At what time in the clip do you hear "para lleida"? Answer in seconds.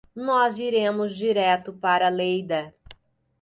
1.73-2.73